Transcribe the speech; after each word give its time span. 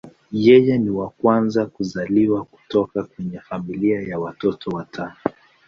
Yeye 0.45 0.75
ni 0.83 0.89
wa 0.99 1.09
kwanza 1.09 1.65
kuzaliwa 1.65 2.45
kutoka 2.45 3.03
katika 3.03 3.41
familia 3.41 4.01
ya 4.01 4.19
watoto 4.19 4.69
watano. 4.69 5.15